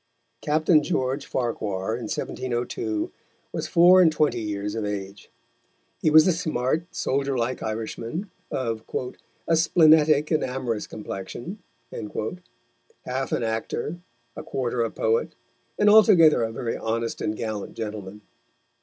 Captain 0.41 0.81
George 0.81 1.27
Farquhar, 1.27 1.93
in 1.95 2.05
1702, 2.09 3.11
was 3.53 3.67
four 3.67 4.01
and 4.01 4.11
twenty 4.11 4.41
years 4.41 4.73
of 4.73 4.83
age. 4.83 5.29
He 6.01 6.09
was 6.09 6.25
a 6.25 6.31
smart, 6.33 6.87
soldier 6.89 7.37
like 7.37 7.61
Irishman, 7.61 8.31
of 8.49 8.83
"a 9.47 9.55
splenetic 9.55 10.31
and 10.31 10.43
amorous 10.43 10.87
complexion," 10.87 11.59
half 13.05 13.31
an 13.31 13.43
actor, 13.43 13.99
a 14.35 14.41
quarter 14.41 14.81
a 14.81 14.89
poet, 14.89 15.35
and 15.77 15.87
altogether 15.87 16.41
a 16.41 16.51
very 16.51 16.75
honest 16.77 17.21
and 17.21 17.35
gallant 17.37 17.75
gentleman. 17.75 18.21